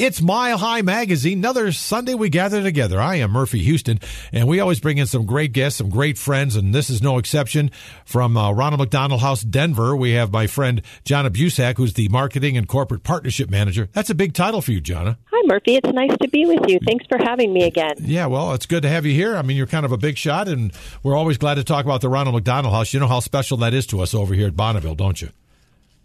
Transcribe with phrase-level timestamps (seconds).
[0.00, 1.40] It's Mile High Magazine.
[1.40, 2.98] Another Sunday we gather together.
[2.98, 4.00] I am Murphy Houston,
[4.32, 7.18] and we always bring in some great guests, some great friends, and this is no
[7.18, 7.70] exception.
[8.06, 12.56] From uh, Ronald McDonald House, Denver, we have my friend Jonna Busak, who's the Marketing
[12.56, 13.90] and Corporate Partnership Manager.
[13.92, 15.18] That's a big title for you, Jonna.
[15.30, 15.76] Hi, Murphy.
[15.76, 16.78] It's nice to be with you.
[16.86, 17.96] Thanks for having me again.
[17.98, 19.36] Yeah, well, it's good to have you here.
[19.36, 20.72] I mean, you're kind of a big shot, and
[21.02, 22.94] we're always glad to talk about the Ronald McDonald House.
[22.94, 25.28] You know how special that is to us over here at Bonneville, don't you?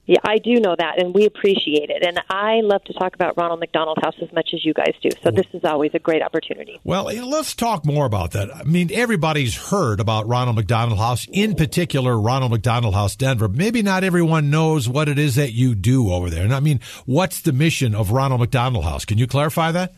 [0.07, 2.05] Yeah, I do know that, and we appreciate it.
[2.05, 5.09] And I love to talk about Ronald McDonald House as much as you guys do.
[5.23, 6.79] So this is always a great opportunity.
[6.83, 8.55] Well, let's talk more about that.
[8.55, 13.47] I mean, everybody's heard about Ronald McDonald House, in particular, Ronald McDonald House Denver.
[13.47, 16.43] Maybe not everyone knows what it is that you do over there.
[16.43, 19.05] And I mean, what's the mission of Ronald McDonald House?
[19.05, 19.95] Can you clarify that?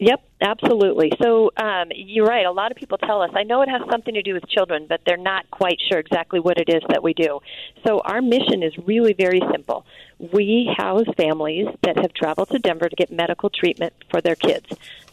[0.00, 1.10] Yep, absolutely.
[1.20, 2.46] So um, you're right.
[2.46, 4.86] A lot of people tell us, I know it has something to do with children,
[4.88, 7.40] but they're not quite sure exactly what it is that we do.
[7.84, 9.84] So our mission is really very simple.
[10.32, 14.66] We house families that have traveled to Denver to get medical treatment for their kids.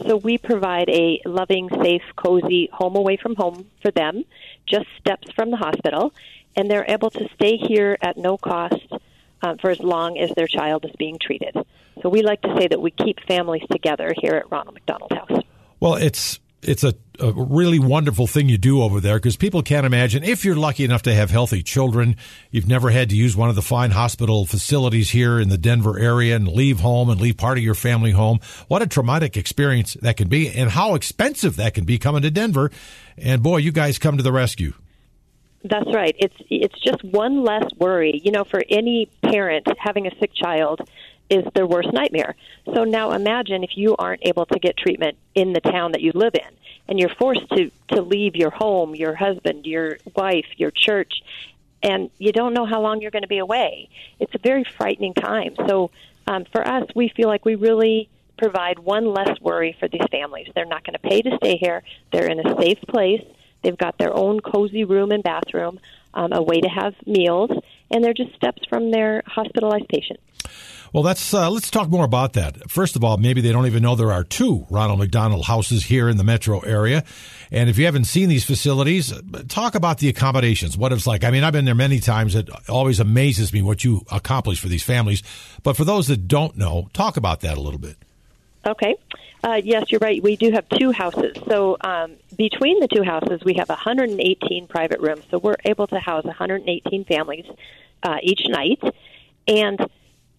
[0.06, 4.24] So we provide a loving, safe, cozy home away from home for them,
[4.68, 6.14] just steps from the hospital,
[6.56, 8.82] and they're able to stay here at no cost
[9.46, 11.56] uh, for as long as their child is being treated.
[12.02, 15.44] So we like to say that we keep families together here at Ronald McDonald House.
[15.80, 19.86] Well, it's it's a, a really wonderful thing you do over there because people can't
[19.86, 22.16] imagine if you're lucky enough to have healthy children,
[22.50, 26.00] you've never had to use one of the fine hospital facilities here in the Denver
[26.00, 28.40] area and leave home and leave part of your family home.
[28.68, 32.32] What a traumatic experience that can be and how expensive that can be coming to
[32.32, 32.72] Denver.
[33.16, 34.74] And boy, you guys come to the rescue.
[35.68, 36.16] That's right.
[36.20, 38.22] It's it's just one less worry.
[38.24, 40.88] You know, for any parent having a sick child
[41.28, 42.36] is their worst nightmare.
[42.74, 46.12] So now imagine if you aren't able to get treatment in the town that you
[46.14, 46.56] live in
[46.88, 51.24] and you're forced to to leave your home, your husband, your wife, your church
[51.82, 53.90] and you don't know how long you're going to be away.
[54.20, 55.56] It's a very frightening time.
[55.68, 55.92] So
[56.28, 60.48] um, for us, we feel like we really provide one less worry for these families.
[60.54, 61.84] They're not going to pay to stay here.
[62.12, 63.24] They're in a safe place
[63.66, 65.80] They've got their own cozy room and bathroom,
[66.14, 67.50] um, a way to have meals,
[67.90, 70.20] and they're just steps from their hospitalized patient.
[70.94, 72.70] Well, that's uh, let's talk more about that.
[72.70, 76.08] First of all, maybe they don't even know there are two Ronald McDonald houses here
[76.10, 77.04] in the metro area.
[77.50, 79.12] And if you haven't seen these facilities,
[79.48, 80.78] talk about the accommodations.
[80.78, 81.24] What it's like.
[81.24, 82.36] I mean, I've been there many times.
[82.36, 85.24] It always amazes me what you accomplish for these families.
[85.64, 87.98] But for those that don't know, talk about that a little bit.
[88.66, 88.96] Okay.
[89.44, 90.22] Uh, yes, you're right.
[90.24, 91.38] We do have two houses.
[91.48, 95.24] So um, between the two houses, we have 118 private rooms.
[95.30, 97.46] So we're able to house 118 families
[98.02, 98.82] uh, each night.
[99.48, 99.80] And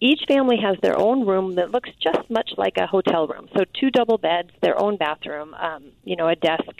[0.01, 3.47] each family has their own room that looks just much like a hotel room.
[3.55, 6.75] So two double beds, their own bathroom, um, you know, a desk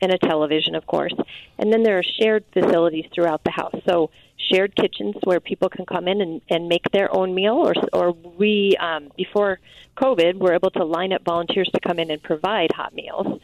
[0.00, 1.14] and a television, of course.
[1.58, 3.74] And then there are shared facilities throughout the house.
[3.88, 7.74] So shared kitchens where people can come in and, and make their own meal, or
[7.92, 9.58] or we um, before
[9.96, 13.40] COVID were able to line up volunteers to come in and provide hot meals.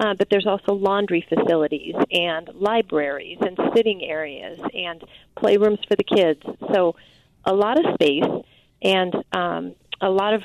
[0.00, 5.02] Uh, but there's also laundry facilities and libraries and sitting areas and
[5.36, 6.40] playrooms for the kids.
[6.72, 6.94] So
[7.44, 8.44] a lot of space
[8.80, 10.42] and um, a lot of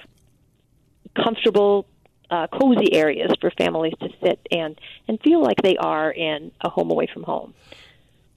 [1.16, 1.85] comfortable,
[2.31, 6.70] uh, cozy areas for families to sit and and feel like they are in a
[6.70, 7.53] home away from home.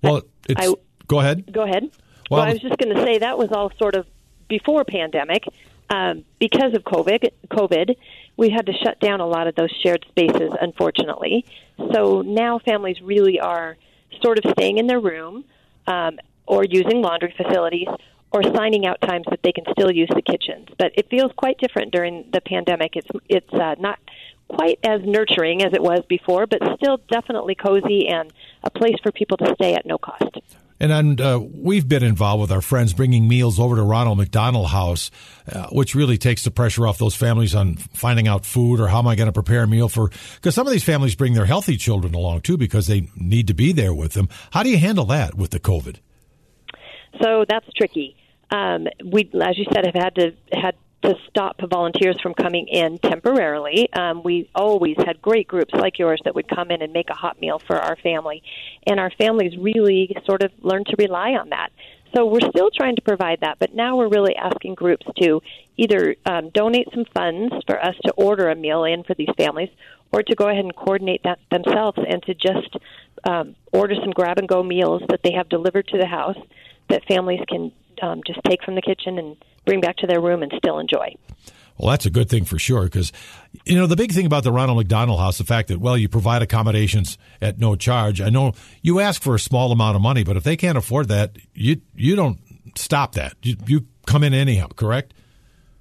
[0.02, 0.74] Well, it's, I,
[1.08, 1.52] Go ahead.
[1.52, 1.90] Go ahead.
[2.30, 4.06] Well, well I was just going to say that was all sort of
[4.48, 5.44] before pandemic.
[5.88, 7.96] Um, because of COVID, COVID,
[8.36, 11.44] we had to shut down a lot of those shared spaces, unfortunately.
[11.92, 13.76] So now families really are
[14.22, 15.44] sort of staying in their room
[15.86, 17.88] um, or using laundry facilities
[18.32, 20.68] or signing out times that they can still use the kitchens.
[20.76, 22.96] But it feels quite different during the pandemic.
[22.96, 23.98] It's it's uh, not
[24.48, 29.12] quite as nurturing as it was before, but still definitely cozy and a place for
[29.12, 30.36] people to stay at no cost.
[30.78, 35.10] And, uh, we've been involved with our friends bringing meals over to Ronald McDonald House,
[35.50, 38.98] uh, which really takes the pressure off those families on finding out food or how
[38.98, 40.10] am I going to prepare a meal for.
[40.34, 43.54] Because some of these families bring their healthy children along too because they need to
[43.54, 44.28] be there with them.
[44.50, 45.96] How do you handle that with the COVID?
[47.22, 48.16] So that's tricky.
[48.50, 52.98] Um, we, as you said, have had to had to stop volunteers from coming in
[52.98, 53.92] temporarily.
[53.92, 57.14] Um, we always had great groups like yours that would come in and make a
[57.14, 58.42] hot meal for our family,
[58.86, 61.70] and our families really sort of learned to rely on that.
[62.14, 65.42] So we're still trying to provide that, but now we're really asking groups to
[65.76, 69.70] either um, donate some funds for us to order a meal in for these families,
[70.12, 72.76] or to go ahead and coordinate that themselves and to just
[73.24, 76.38] um, order some grab and go meals that they have delivered to the house
[76.88, 80.42] that families can um, just take from the kitchen and bring back to their room
[80.42, 81.14] and still enjoy.
[81.78, 83.12] Well, that's a good thing for sure because,
[83.66, 86.08] you know, the big thing about the Ronald McDonald House, the fact that, well, you
[86.08, 88.22] provide accommodations at no charge.
[88.22, 91.08] I know you ask for a small amount of money, but if they can't afford
[91.08, 92.38] that, you you don't
[92.76, 93.34] stop that.
[93.42, 95.12] You, you come in anyhow, correct?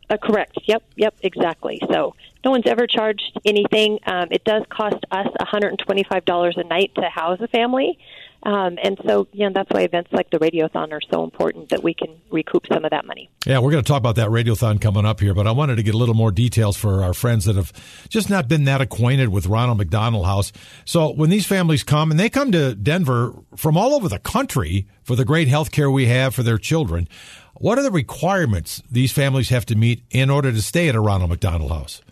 [0.09, 0.57] Uh, correct.
[0.65, 0.83] Yep.
[0.97, 1.15] Yep.
[1.23, 1.81] Exactly.
[1.89, 3.99] So no one's ever charged anything.
[4.05, 7.97] Um, it does cost us $125 a night to house a family.
[8.45, 11.81] Um, and so, you know, that's why events like the Radiothon are so important that
[11.81, 13.27] we can recoup some of that money.
[13.43, 15.83] Yeah, we're going to talk about that Radiothon coming up here, but I wanted to
[15.83, 17.73] get a little more details for our friends that have
[18.07, 20.51] just not been that acquainted with Ronald McDonald House.
[20.85, 24.87] So when these families come, and they come to Denver from all over the country
[25.01, 27.07] for the great health care we have for their children,
[27.55, 30.99] what are the requirements these families have to meet in order to stay at a
[30.99, 32.03] Ronald McDonald House?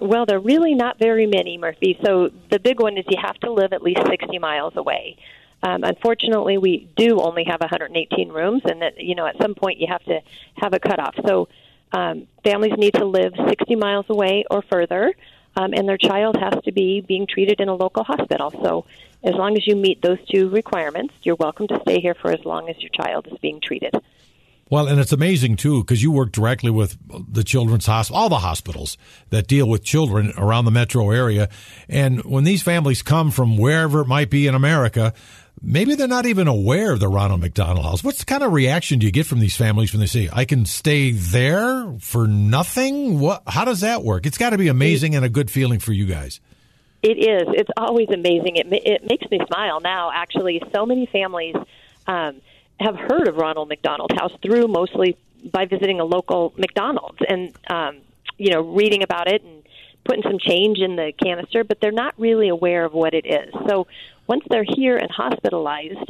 [0.00, 1.98] Well, they're really not very many, Murphy.
[2.02, 5.18] So the big one is you have to live at least 60 miles away.
[5.62, 9.78] Um, unfortunately, we do only have 118 rooms, and that you know at some point
[9.78, 10.20] you have to
[10.56, 11.14] have a cutoff.
[11.26, 11.48] So
[11.92, 15.12] um, families need to live 60 miles away or further,
[15.56, 18.50] um, and their child has to be being treated in a local hospital.
[18.50, 18.86] So
[19.22, 22.44] as long as you meet those two requirements, you're welcome to stay here for as
[22.44, 23.94] long as your child is being treated.
[24.70, 26.96] Well, and it's amazing too because you work directly with
[27.28, 28.96] the children's hospital, all the hospitals
[29.30, 31.48] that deal with children around the metro area.
[31.88, 35.12] And when these families come from wherever it might be in America,
[35.62, 38.04] maybe they're not even aware of the Ronald McDonald House.
[38.04, 40.66] What kind of reaction do you get from these families when they say, "I can
[40.66, 43.18] stay there for nothing"?
[43.20, 43.42] What?
[43.46, 44.26] How does that work?
[44.26, 46.40] It's got to be amazing and a good feeling for you guys.
[47.02, 47.48] It is.
[47.54, 48.56] It's always amazing.
[48.56, 50.10] It it makes me smile now.
[50.12, 51.56] Actually, so many families.
[52.06, 52.40] Um,
[52.80, 55.16] have heard of Ronald McDonald House through mostly
[55.52, 57.98] by visiting a local McDonald's and um,
[58.38, 59.62] you know reading about it and
[60.04, 63.52] putting some change in the canister, but they're not really aware of what it is.
[63.68, 63.86] So
[64.30, 66.08] once they're here and hospitalized,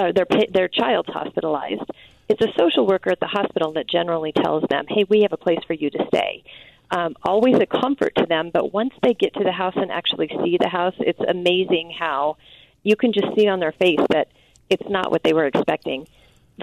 [0.00, 0.26] or their
[0.56, 1.88] their child's hospitalized,
[2.30, 5.42] it's a social worker at the hospital that generally tells them, "Hey, we have a
[5.46, 6.42] place for you to stay."
[6.90, 10.28] Um, always a comfort to them, but once they get to the house and actually
[10.42, 12.36] see the house, it's amazing how
[12.82, 14.28] you can just see on their face that
[14.70, 16.06] it's not what they were expecting.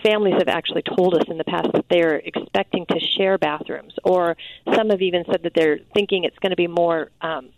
[0.04, 4.38] Families have actually told us in the past that they're expecting to share bathrooms, or
[4.76, 7.50] some have even said that they're thinking it's going to be more um,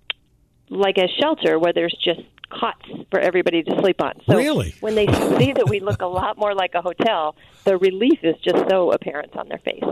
[0.72, 4.14] like a shelter where there's just cots for everybody to sleep on.
[4.26, 4.74] So really?
[4.80, 7.36] when they see that we look a lot more like a hotel,
[7.66, 9.84] the relief is just so apparent on their face.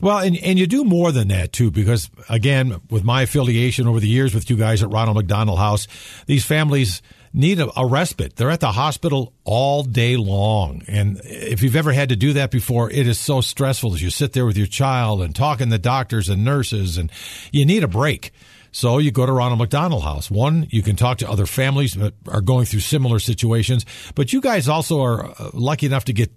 [0.00, 3.98] Well, and, and you do more than that too, because again, with my affiliation over
[3.98, 5.88] the years with you guys at Ronald McDonald House,
[6.26, 7.02] these families
[7.32, 8.36] need a, a, respite.
[8.36, 10.82] They're at the hospital all day long.
[10.86, 14.10] And if you've ever had to do that before, it is so stressful as you
[14.10, 17.10] sit there with your child and talking to doctors and nurses, and
[17.50, 18.32] you need a break.
[18.70, 20.30] So you go to Ronald McDonald House.
[20.30, 24.40] One, you can talk to other families that are going through similar situations, but you
[24.40, 26.30] guys also are uh, lucky enough to get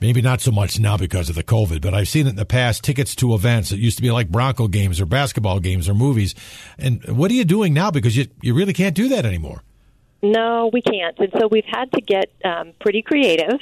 [0.00, 2.44] maybe not so much now because of the COVID, but I've seen it in the
[2.44, 3.70] past tickets to events.
[3.70, 6.34] that used to be like Bronco games or basketball games or movies.
[6.78, 7.90] And what are you doing now?
[7.90, 9.62] Because you, you really can't do that anymore.
[10.22, 11.18] No, we can't.
[11.18, 13.60] And so we've had to get um, pretty creative.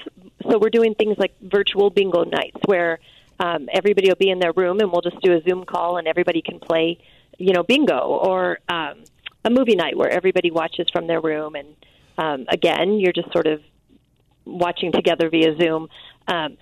[0.49, 3.01] So we're doing things like virtual bingo nights where
[3.41, 6.07] um, everybody will be in their room and we'll just do a Zoom call and
[6.07, 6.99] everybody can play,
[7.43, 9.05] you know, bingo or um,
[9.45, 11.55] a movie night where everybody watches from their room.
[11.57, 11.69] And
[12.17, 13.61] um, again, you're just sort of
[14.45, 15.89] watching together via Zoom.
[16.29, 16.57] Um,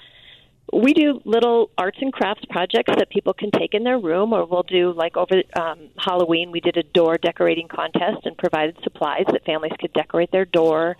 [0.72, 4.44] we do little arts and crafts projects that people can take in their room, or
[4.46, 9.24] we'll do like over um, Halloween, we did a door decorating contest and provided supplies
[9.32, 10.96] that families could decorate their door.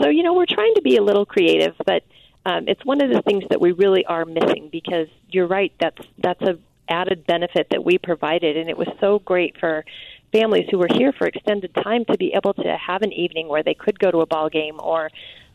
[0.00, 2.02] So, you know, we're trying to be a little creative, but
[2.46, 6.00] um, it's one of the things that we really are missing because you're right, that's,
[6.18, 6.58] that's a
[6.90, 9.84] added benefit that we provided, and it was so great for
[10.32, 13.62] families who were here for extended time to be able to have an evening where
[13.62, 15.10] they could go to a ball game or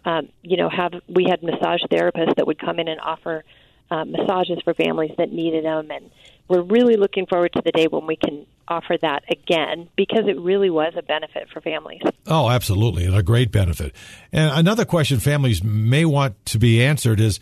[0.06, 3.44] um, you know, have we had massage therapists that would come in and offer
[3.90, 6.12] uh, massages for families that needed them, and
[6.48, 10.40] we're really looking forward to the day when we can offer that again because it
[10.40, 12.02] really was a benefit for families.
[12.28, 13.94] Oh, absolutely, and a great benefit.
[14.32, 17.40] And another question families may want to be answered is,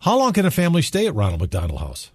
[0.00, 2.10] how long can a family stay at Ronald McDonald House?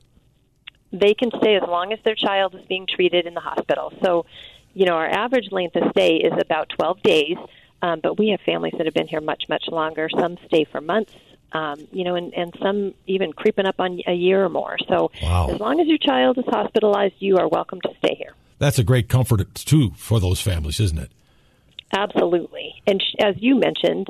[0.92, 3.94] They can stay as long as their child is being treated in the hospital.
[4.04, 4.26] So,
[4.74, 7.38] you know, our average length of stay is about 12 days.
[7.82, 10.08] Um, but we have families that have been here much, much longer.
[10.10, 11.14] Some stay for months,
[11.52, 14.78] um, you know, and, and some even creeping up on a year or more.
[14.88, 15.50] So wow.
[15.50, 18.34] as long as your child is hospitalized, you are welcome to stay here.
[18.60, 21.12] That's a great comfort, too, for those families, isn't it?
[21.92, 22.76] Absolutely.
[22.86, 24.08] And sh- as you mentioned,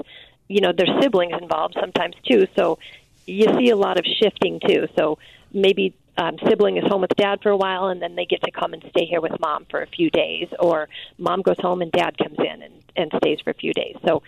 [0.50, 2.48] you know, there's siblings involved sometimes, too.
[2.58, 2.78] So
[3.26, 4.88] you see a lot of shifting, too.
[4.98, 5.18] So
[5.54, 8.52] maybe um, sibling is home with dad for a while, and then they get to
[8.52, 11.92] come and stay here with mom for a few days, or mom goes home and
[11.92, 13.96] dad comes in and, and stays for a few days.
[14.06, 14.22] So,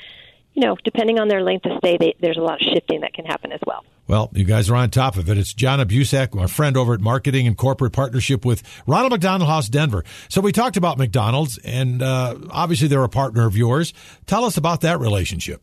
[0.54, 3.13] you know, depending on their length of stay, they, there's a lot of shifting that
[3.13, 3.84] can happen as well.
[4.08, 5.38] Well, you guys are on top of it.
[5.38, 9.70] It's Jonna Busak, my friend over at Marketing and Corporate Partnership with Ronald McDonald House
[9.70, 10.04] Denver.
[10.30, 13.94] So we talked about McDonald's, and uh, obviously they're a partner of yours.
[14.25, 15.62] Tell us about that relationship.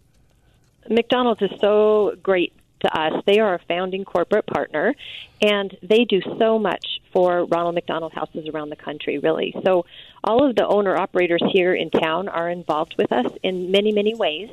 [0.88, 3.22] McDonald's is so great to us.
[3.26, 4.94] They are a founding corporate partner,
[5.40, 9.54] and they do so much for Ronald McDonald houses around the country, really.
[9.64, 9.86] So,
[10.22, 14.14] all of the owner operators here in town are involved with us in many, many
[14.14, 14.50] ways.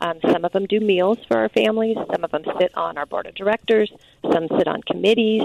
[0.00, 1.96] Um, some of them do meals for our families.
[2.10, 3.92] Some of them sit on our board of directors.
[4.32, 5.42] Some sit on committees,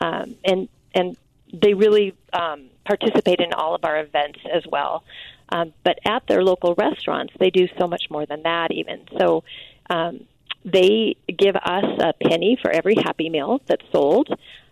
[0.00, 1.16] um, and and
[1.52, 5.04] they really um, participate in all of our events as well.
[5.50, 8.70] Um, but at their local restaurants, they do so much more than that.
[8.72, 9.44] Even so,
[9.90, 10.26] um,
[10.64, 14.28] they give us a penny for every Happy Meal that's sold.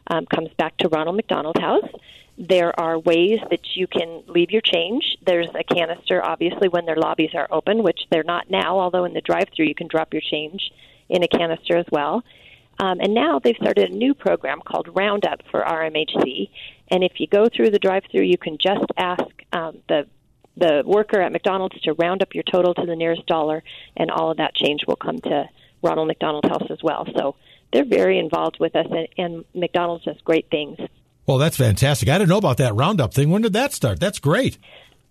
[0.07, 1.89] Um, comes back to Ronald McDonald House.
[2.39, 5.17] There are ways that you can leave your change.
[5.27, 9.13] There's a canister, obviously, when their lobbies are open, which they're not now, although in
[9.13, 10.71] the drive through you can drop your change
[11.09, 12.23] in a canister as well.
[12.79, 16.51] Um, and now they've started a new program called Roundup for RMHC.
[16.89, 20.07] And if you go through the drive through, you can just ask um, the
[20.57, 23.63] the worker at McDonald's to round up your total to the nearest dollar,
[23.97, 25.49] and all of that change will come to
[25.83, 27.07] Ronald McDonald House as well.
[27.17, 27.37] So
[27.73, 30.79] they're very involved with us, and, and McDonald's does great things.
[31.27, 32.09] Well, that's fantastic.
[32.09, 33.31] I didn't know about that roundup thing.
[33.31, 34.01] When did that start?
[34.01, 34.59] That's great.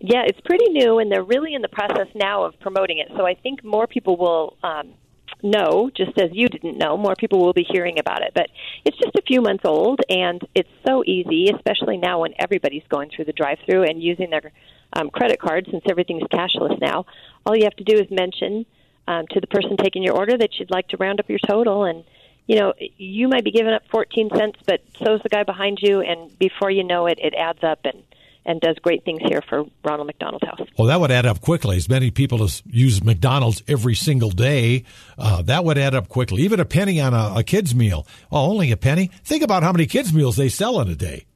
[0.00, 3.08] Yeah, it's pretty new, and they're really in the process now of promoting it.
[3.16, 4.94] So I think more people will um,
[5.42, 8.32] know, just as you didn't know, more people will be hearing about it.
[8.34, 8.48] But
[8.84, 13.10] it's just a few months old, and it's so easy, especially now when everybody's going
[13.14, 14.52] through the drive-through and using their
[14.92, 17.06] um, credit card since everything's cashless now.
[17.46, 18.66] All you have to do is mention
[19.08, 21.84] um, to the person taking your order that you'd like to round up your total
[21.84, 22.04] and
[22.46, 26.00] you know, you might be giving up 14 cents, but so's the guy behind you,
[26.00, 28.02] and before you know it, it adds up and
[28.46, 30.66] and does great things here for Ronald McDonald House.
[30.78, 31.76] Well, that would add up quickly.
[31.76, 34.84] As many people as use McDonald's every single day,
[35.18, 36.40] uh, that would add up quickly.
[36.44, 38.06] Even a penny on a, a kid's meal.
[38.32, 39.10] Oh, only a penny?
[39.22, 41.26] Think about how many kids' meals they sell in a day.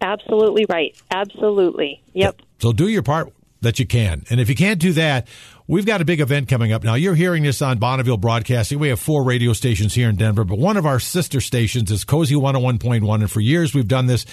[0.00, 0.96] Absolutely right.
[1.10, 2.02] Absolutely.
[2.14, 2.40] Yep.
[2.60, 3.30] So do your part
[3.64, 4.24] that you can.
[4.30, 5.26] And if you can't do that,
[5.66, 6.84] we've got a big event coming up.
[6.84, 8.78] Now, you're hearing this on Bonneville Broadcasting.
[8.78, 12.04] We have four radio stations here in Denver, but one of our sister stations is
[12.04, 13.14] Cozy 101.1.
[13.14, 14.26] And for years, we've done this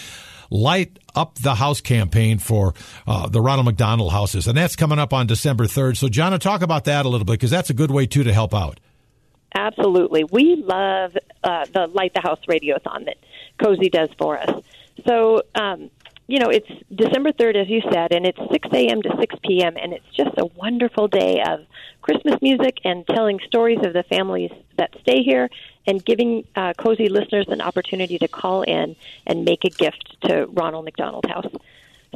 [0.50, 2.74] light up the house campaign for
[3.08, 4.48] uh, the Ronald McDonald houses.
[4.48, 5.98] And that's coming up on December 3rd.
[5.98, 8.34] So, Jonna, talk about that a little bit because that's a good way, too, to
[8.34, 8.80] help out.
[9.54, 10.24] Absolutely.
[10.24, 13.18] We love uh, the Light the House Radiothon that
[13.62, 14.64] Cozy does for us.
[15.08, 15.90] So, um,
[16.28, 19.02] you know, it's December 3rd, as you said, and it's 6 a.m.
[19.02, 21.66] to 6 p.m., and it's just a wonderful day of
[22.02, 25.50] Christmas music and telling stories of the families that stay here
[25.86, 30.46] and giving uh, cozy listeners an opportunity to call in and make a gift to
[30.48, 31.52] Ronald McDonald House.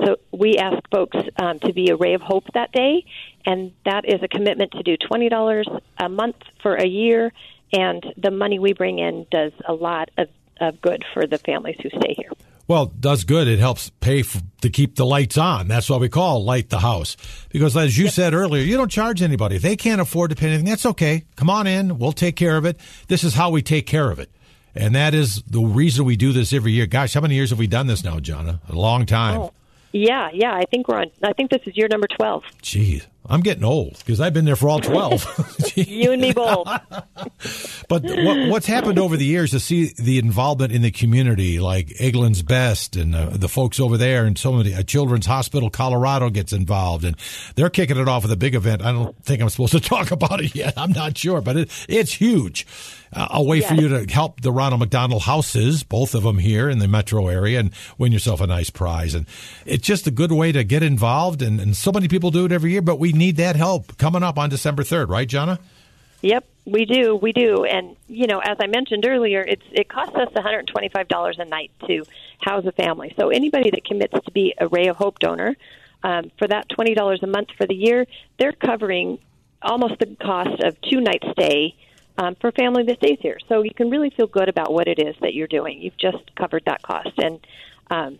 [0.03, 3.05] So we ask folks um, to be a ray of hope that day,
[3.45, 7.31] and that is a commitment to do $20 a month for a year,
[7.73, 11.77] and the money we bring in does a lot of, of good for the families
[11.81, 12.31] who stay here.
[12.67, 13.47] Well, does good.
[13.47, 15.67] It helps pay for, to keep the lights on.
[15.67, 17.15] That's what we call light the house.
[17.49, 18.13] Because as you yep.
[18.13, 19.57] said earlier, you don't charge anybody.
[19.59, 21.25] They can't afford to pay anything, that's okay.
[21.35, 21.99] Come on in.
[21.99, 22.79] We'll take care of it.
[23.07, 24.31] This is how we take care of it.
[24.73, 26.85] And that is the reason we do this every year.
[26.85, 28.59] Gosh, how many years have we done this now, Jonna?
[28.67, 29.39] A long time.
[29.39, 29.53] Oh,
[29.93, 30.53] yeah, yeah.
[30.53, 31.11] I think we're on.
[31.23, 32.43] I think this is year number twelve.
[32.61, 35.25] Jeez, I'm getting old because I've been there for all twelve.
[35.75, 36.67] you and me both.
[37.87, 41.87] but what, what's happened over the years to see the involvement in the community, like
[41.99, 46.29] Eggland's Best and uh, the folks over there, and so many uh, Children's Hospital Colorado
[46.29, 47.15] gets involved, and
[47.55, 48.83] they're kicking it off with a big event.
[48.83, 50.73] I don't think I'm supposed to talk about it yet.
[50.77, 52.65] I'm not sure, but it, it's huge
[53.15, 53.69] a way yes.
[53.69, 57.27] for you to help the Ronald McDonald houses, both of them here in the metro
[57.27, 59.13] area, and win yourself a nice prize.
[59.13, 59.25] And
[59.65, 61.41] it's just a good way to get involved.
[61.41, 64.23] And, and so many people do it every year, but we need that help coming
[64.23, 65.59] up on December 3rd, right, Jonna?
[66.21, 70.15] Yep, we do, we do, and you know, as I mentioned earlier, it's it costs
[70.15, 72.03] us one hundred twenty-five dollars a night to
[72.39, 73.13] house a family.
[73.19, 75.55] So anybody that commits to be a Ray of Hope donor
[76.03, 78.07] um, for that twenty dollars a month for the year,
[78.39, 79.19] they're covering
[79.61, 81.75] almost the cost of two nights stay
[82.17, 83.37] um, for family that stays here.
[83.47, 85.81] So you can really feel good about what it is that you're doing.
[85.81, 87.39] You've just covered that cost, and
[87.91, 88.17] um,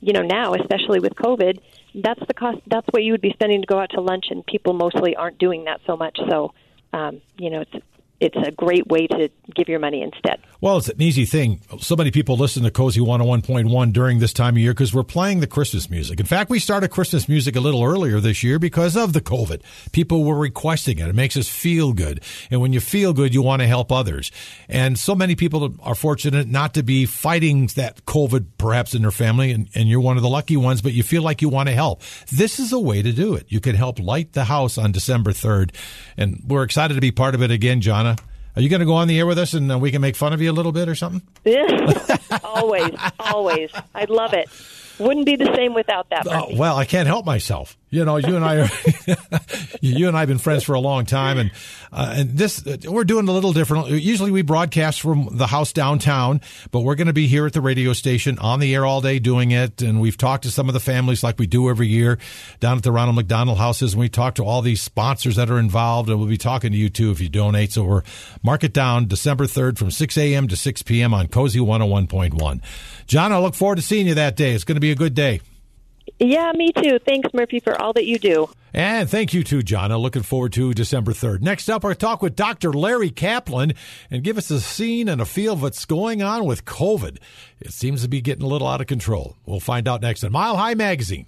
[0.00, 1.58] you know now, especially with COVID,
[2.02, 2.58] that's the cost.
[2.66, 5.38] That's what you would be spending to go out to lunch, and people mostly aren't
[5.38, 6.18] doing that so much.
[6.28, 6.52] So
[6.92, 7.84] um, you know, it's
[8.20, 10.40] it's a great way to give your money instead.
[10.60, 11.60] Well, it's an easy thing.
[11.80, 15.40] So many people listen to Cozy 101.1 during this time of year because we're playing
[15.40, 16.18] the Christmas music.
[16.18, 19.60] In fact, we started Christmas music a little earlier this year because of the COVID.
[19.92, 21.08] People were requesting it.
[21.08, 22.22] It makes us feel good.
[22.50, 24.32] And when you feel good, you want to help others.
[24.68, 29.10] And so many people are fortunate not to be fighting that COVID perhaps in their
[29.10, 31.68] family, and, and you're one of the lucky ones, but you feel like you want
[31.68, 32.00] to help.
[32.32, 33.46] This is a way to do it.
[33.48, 35.74] You can help light the house on December 3rd.
[36.16, 38.05] And we're excited to be part of it again, John.
[38.56, 40.16] Are you going to go on the air with us and uh, we can make
[40.16, 41.20] fun of you a little bit or something?
[41.44, 41.92] Yeah,
[42.44, 43.70] always, always.
[43.94, 44.48] I'd love it.
[44.98, 46.26] Wouldn't be the same without that.
[46.26, 47.76] Uh, well, I can't help myself.
[47.88, 48.68] You know, you and I are,
[49.80, 51.50] you and I have been friends for a long time, and
[51.92, 53.88] uh, and this uh, we're doing a little different.
[53.88, 56.40] Usually, we broadcast from the house downtown,
[56.72, 59.18] but we're going to be here at the radio station on the air all day
[59.18, 59.82] doing it.
[59.82, 62.18] And we've talked to some of the families like we do every year
[62.58, 65.58] down at the Ronald McDonald houses, and we talk to all these sponsors that are
[65.58, 67.72] involved, and we'll be talking to you too if you donate.
[67.72, 68.02] So we're
[68.42, 70.48] mark it down December third from six a.m.
[70.48, 71.14] to six p.m.
[71.14, 72.62] on Cozy one hundred one point one.
[73.06, 74.52] John, I look forward to seeing you that day.
[74.52, 75.40] It's going to be a good day.
[76.18, 76.98] Yeah, me too.
[76.98, 78.48] Thanks, Murphy, for all that you do.
[78.72, 79.90] And thank you too, John.
[79.90, 81.40] I'm looking forward to December 3rd.
[81.40, 82.72] Next up, our talk with Dr.
[82.72, 83.72] Larry Kaplan
[84.10, 87.18] and give us a scene and a feel of what's going on with COVID.
[87.60, 89.36] It seems to be getting a little out of control.
[89.46, 91.26] We'll find out next on Mile High Magazine.